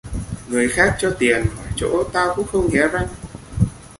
[0.49, 3.07] Người khác cho tiền hỏi chỗ tao cũng không hé răng